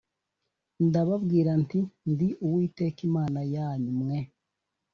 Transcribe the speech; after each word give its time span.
Ndababwira 0.87 1.51
nti 1.63 1.79
Ndi 2.11 2.27
Uwiteka 2.45 2.99
Imana 3.09 3.39
yanyu 3.53 3.91
mwe 3.99 4.19